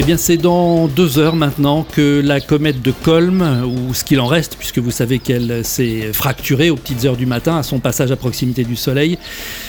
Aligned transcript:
Eh 0.00 0.02
bien, 0.02 0.16
c'est 0.16 0.36
dans 0.36 0.88
deux 0.88 1.18
heures 1.20 1.36
maintenant 1.36 1.84
que 1.84 2.20
la 2.22 2.40
comète 2.40 2.82
de 2.82 2.90
Colm, 2.90 3.62
ou 3.64 3.94
ce 3.94 4.02
qu'il 4.02 4.18
en 4.18 4.26
reste, 4.26 4.56
puisque 4.58 4.78
vous 4.78 4.90
savez 4.90 5.20
qu'elle 5.20 5.64
s'est 5.64 6.12
fracturée 6.12 6.68
aux 6.68 6.76
petites 6.76 7.04
heures 7.04 7.16
du 7.16 7.26
matin 7.26 7.58
à 7.58 7.62
son 7.62 7.78
passage 7.78 8.10
à 8.10 8.16
proximité 8.16 8.64
du 8.64 8.74
Soleil, 8.74 9.18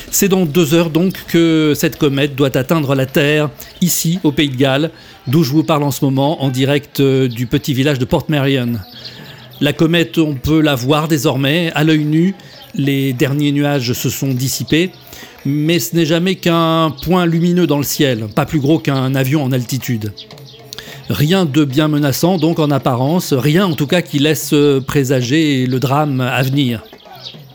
c'est 0.10 0.28
dans 0.28 0.48
deux 0.48 0.74
heures 0.74 0.90
donc 0.90 1.14
que 1.28 1.74
cette 1.76 1.98
comète 1.98 2.36
doit 2.36 2.58
atteindre 2.58 2.96
la 2.96 3.06
Terre, 3.06 3.52
ici, 3.82 4.20
au 4.24 4.32
Pays 4.32 4.50
de 4.50 4.56
Galles, 4.56 4.90
d'où 5.28 5.44
je 5.44 5.52
vous 5.52 5.64
parle 5.64 5.84
en 5.84 5.92
ce 5.92 6.04
moment, 6.04 6.44
en 6.44 6.50
direct 6.50 7.02
euh, 7.02 7.28
du 7.28 7.46
petit 7.46 7.76
village 7.76 8.00
de 8.00 8.06
Port 8.06 8.26
Marion. 8.28 8.74
La 9.62 9.74
comète, 9.74 10.18
on 10.18 10.34
peut 10.34 10.60
la 10.60 10.74
voir 10.74 11.08
désormais 11.08 11.72
à 11.76 11.84
l'œil 11.84 12.04
nu. 12.04 12.34
Les 12.74 13.14
derniers 13.14 13.52
nuages 13.52 13.94
se 13.94 14.10
sont 14.10 14.34
dissipés 14.34 14.92
mais 15.46 15.80
ce 15.80 15.96
n'est 15.96 16.06
jamais 16.06 16.36
qu'un 16.36 16.94
point 17.04 17.26
lumineux 17.26 17.68
dans 17.68 17.78
le 17.78 17.84
ciel, 17.84 18.28
pas 18.34 18.46
plus 18.46 18.60
gros 18.60 18.80
qu'un 18.80 19.14
avion 19.16 19.44
en 19.44 19.52
altitude. 19.52 20.12
Rien 21.10 21.46
de 21.46 21.64
bien 21.64 21.88
menaçant 21.88 22.38
donc 22.38 22.58
en 22.60 22.72
apparence, 22.72 23.32
rien 23.32 23.66
en 23.66 23.74
tout 23.74 23.88
cas 23.88 24.02
qui 24.02 24.18
laisse 24.18 24.56
présager 24.88 25.68
le 25.68 25.80
drame 25.80 26.20
à 26.20 26.42
venir. 26.42 26.84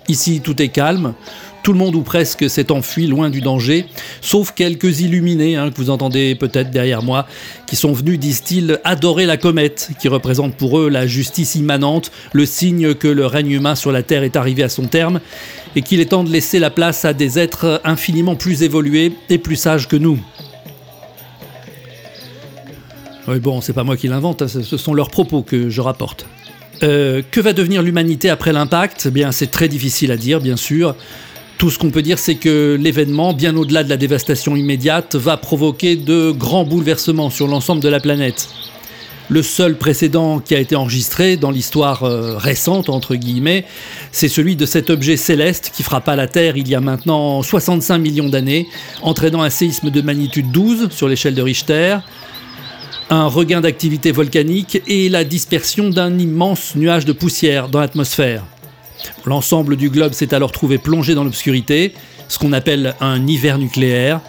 Ici 0.09 0.41
tout 0.41 0.63
est 0.63 0.69
calme, 0.69 1.15
tout 1.63 1.73
le 1.73 1.79
monde 1.79 1.95
ou 1.95 2.03
presque 2.03 2.49
s'est 2.49 2.73
enfui 2.73 3.07
loin 3.07 3.31
du 3.31 3.41
danger, 3.41 3.87
sauf 4.21 4.53
quelques 4.53 5.01
illuminés 5.01 5.57
hein, 5.57 5.71
que 5.71 5.77
vous 5.77 5.91
entendez 5.91 6.35
peut-être 6.35 6.71
derrière 6.71 7.03
moi, 7.03 7.27
qui 7.67 7.77
sont 7.77 7.93
venus, 7.93 8.19
disent-ils, 8.19 8.81
adorer 8.85 9.27
la 9.27 9.37
comète, 9.37 9.91
qui 10.01 10.09
représente 10.09 10.55
pour 10.55 10.79
eux 10.79 10.89
la 10.89 11.07
justice 11.07 11.55
immanente, 11.55 12.11
le 12.33 12.47
signe 12.47 12.95
que 12.95 13.09
le 13.09 13.27
règne 13.27 13.51
humain 13.51 13.75
sur 13.75 13.93
la 13.93 14.03
Terre 14.03 14.23
est 14.23 14.37
arrivé 14.37 14.63
à 14.63 14.69
son 14.69 14.85
terme, 14.85 15.21
et 15.77 15.83
qu'il 15.83 16.01
est 16.01 16.07
temps 16.07 16.25
de 16.25 16.31
laisser 16.31 16.59
la 16.59 16.71
place 16.71 17.05
à 17.05 17.13
des 17.13 17.39
êtres 17.39 17.81
infiniment 17.85 18.35
plus 18.35 18.63
évolués 18.63 19.13
et 19.29 19.39
plus 19.39 19.57
sages 19.57 19.89
que 19.89 19.97
nous. 19.97 20.19
Oui, 23.29 23.39
bon, 23.39 23.61
c'est 23.61 23.73
pas 23.73 23.85
moi 23.85 23.97
qui 23.97 24.09
l'invente, 24.09 24.43
hein, 24.43 24.49
ce 24.49 24.77
sont 24.77 24.95
leurs 24.95 25.11
propos 25.11 25.43
que 25.43 25.69
je 25.69 25.81
rapporte. 25.81 26.27
Euh, 26.83 27.23
que 27.31 27.41
va 27.41 27.53
devenir 27.53 27.83
l'humanité 27.83 28.31
après 28.31 28.53
l'impact? 28.53 29.05
Eh 29.07 29.11
Bien, 29.11 29.33
c'est 29.33 29.51
très 29.51 29.69
difficile 29.69 30.11
à 30.13 30.17
dire, 30.17 30.41
bien 30.41 30.57
sûr. 30.57 30.97
Tout 31.61 31.69
ce 31.69 31.79
qu'on 31.79 31.91
peut 31.91 32.01
dire, 32.01 32.19
c'est 32.19 32.37
que 32.37 32.79
l'événement, 32.81 33.35
bien 33.35 33.55
au-delà 33.55 33.85
de 33.85 33.91
la 33.91 33.99
dévastation 33.99 34.57
immédiate, 34.57 35.15
va 35.15 35.37
provoquer 35.37 35.95
de 35.95 36.31
grands 36.31 36.65
bouleversements 36.65 37.29
sur 37.29 37.49
l'ensemble 37.49 37.83
de 37.83 37.89
la 37.91 38.01
planète. 38.01 38.49
Le 39.29 39.43
seul 39.43 39.77
précédent 39.77 40.39
qui 40.41 40.55
a 40.55 40.59
été 40.59 40.75
enregistré 40.75 41.37
dans 41.37 41.51
l'histoire 41.51 42.05
euh, 42.05 42.39
récente, 42.39 42.89
entre 42.89 43.15
guillemets, 43.15 43.67
c'est 44.11 44.29
celui 44.29 44.57
de 44.57 44.65
cet 44.65 44.89
objet 44.89 45.19
céleste 45.19 45.71
qui 45.75 45.83
frappa 45.83 46.17
la 46.17 46.29
Terre 46.29 46.57
il 46.57 46.67
y 46.67 46.75
a 46.75 46.81
maintenant 46.81 47.43
65 47.43 47.99
millions 47.99 48.31
d'années, 48.31 48.67
entraînant 49.03 49.43
un 49.43 49.51
séisme 49.51 49.91
de 49.91 50.01
magnitude 50.01 50.51
12 50.51 50.89
sur 50.91 51.09
l'échelle 51.09 51.35
de 51.35 51.43
Richter, 51.43 51.99
un 53.11 53.27
regain 53.27 53.61
d'activité 53.61 54.13
volcanique 54.13 54.81
et 54.87 55.11
la 55.11 55.25
dispersion 55.25 55.91
d'un 55.91 56.19
immense 56.19 56.75
nuage 56.75 57.05
de 57.05 57.13
poussière 57.13 57.69
dans 57.69 57.81
l'atmosphère. 57.81 58.45
L'ensemble 59.25 59.77
du 59.77 59.91
globe 59.91 60.13
s'est 60.13 60.35
alors 60.35 60.53
trouvé 60.53 60.79
plongé 60.79 61.15
dans 61.15 61.25
l'obscurité, 61.25 61.95
ce 62.29 62.39
qu'on 62.39 62.53
appelle 62.53 62.95
un 63.01 63.27
hiver 63.27 63.59
nucléaire, 63.59 64.21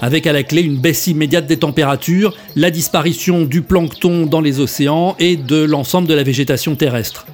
avec 0.00 0.26
à 0.26 0.32
la 0.32 0.42
clé 0.42 0.62
une 0.62 0.78
baisse 0.78 1.06
immédiate 1.06 1.46
des 1.46 1.58
températures, 1.58 2.36
la 2.56 2.70
disparition 2.70 3.44
du 3.44 3.62
plancton 3.62 4.26
dans 4.26 4.40
les 4.40 4.60
océans 4.60 5.16
et 5.18 5.36
de 5.36 5.62
l'ensemble 5.62 6.08
de 6.08 6.14
la 6.14 6.22
végétation 6.22 6.76
terrestre. 6.76 7.26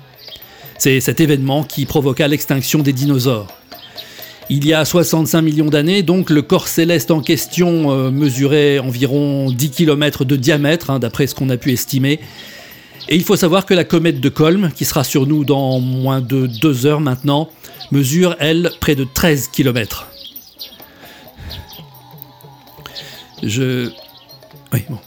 C'est 0.78 1.00
cet 1.00 1.20
événement 1.20 1.62
qui 1.62 1.87
provoqua 1.87 2.27
l'extinction 2.27 2.81
des 2.81 2.92
dinosaures. 2.92 3.48
Il 4.50 4.67
y 4.67 4.75
a 4.75 4.84
65 4.84 5.41
millions 5.41 5.70
d'années, 5.70 6.03
donc, 6.03 6.28
le 6.28 6.42
corps 6.42 6.69
céleste 6.69 7.11
en 7.11 7.20
question 7.20 7.91
euh, 7.91 8.11
mesurait 8.11 8.78
environ 8.78 9.50
10 9.50 9.70
km 9.70 10.27
de 10.27 10.37
diamètre, 10.37 10.91
hein, 10.91 10.98
d'après 10.98 11.27
ce 11.27 11.34
qu'on 11.34 11.48
a 11.48 11.56
pu 11.56 11.72
estimer, 11.72 12.20
et 13.08 13.16
il 13.16 13.22
faut 13.22 13.36
savoir 13.36 13.66
que 13.66 13.74
la 13.74 13.84
comète 13.84 14.20
de 14.20 14.28
Colm, 14.28 14.70
qui 14.74 14.84
sera 14.84 15.05
sur 15.05 15.27
nous 15.27 15.44
dans 15.44 15.80
moins 15.80 16.20
de 16.20 16.47
deux 16.47 16.86
heures 16.86 17.00
maintenant, 17.00 17.48
mesure, 17.91 18.37
elle, 18.38 18.70
près 18.81 18.94
de 18.94 19.04
13 19.04 19.48
km. 19.48 20.06
Je... 23.42 23.91
Oui, 24.72 24.82
bon. 24.88 24.98